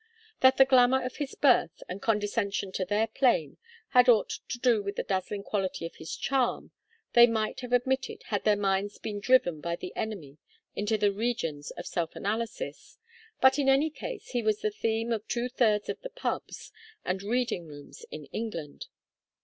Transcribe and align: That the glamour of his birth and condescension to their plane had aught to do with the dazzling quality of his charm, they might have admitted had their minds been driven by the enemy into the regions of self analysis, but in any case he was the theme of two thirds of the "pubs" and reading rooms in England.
That 0.39 0.57
the 0.57 0.65
glamour 0.65 1.03
of 1.05 1.17
his 1.17 1.35
birth 1.35 1.83
and 1.87 2.01
condescension 2.01 2.71
to 2.71 2.85
their 2.85 3.05
plane 3.05 3.57
had 3.89 4.09
aught 4.09 4.39
to 4.49 4.57
do 4.57 4.81
with 4.81 4.95
the 4.95 5.03
dazzling 5.03 5.43
quality 5.43 5.85
of 5.85 5.97
his 5.97 6.15
charm, 6.15 6.71
they 7.13 7.27
might 7.27 7.59
have 7.59 7.71
admitted 7.71 8.23
had 8.29 8.43
their 8.43 8.55
minds 8.55 8.97
been 8.97 9.19
driven 9.19 9.61
by 9.61 9.75
the 9.75 9.95
enemy 9.95 10.39
into 10.75 10.97
the 10.97 11.11
regions 11.11 11.69
of 11.77 11.85
self 11.85 12.15
analysis, 12.15 12.97
but 13.41 13.59
in 13.59 13.69
any 13.69 13.91
case 13.91 14.29
he 14.31 14.41
was 14.41 14.61
the 14.61 14.71
theme 14.71 15.11
of 15.11 15.27
two 15.27 15.47
thirds 15.47 15.87
of 15.87 16.01
the 16.01 16.09
"pubs" 16.09 16.71
and 17.05 17.21
reading 17.21 17.67
rooms 17.67 18.03
in 18.09 18.25
England. 18.33 18.87